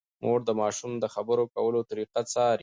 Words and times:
مور 0.23 0.39
د 0.45 0.49
ماشوم 0.61 0.91
د 0.99 1.05
خبرو 1.15 1.43
کولو 1.55 1.79
طریقه 1.89 2.21
څاري۔ 2.31 2.59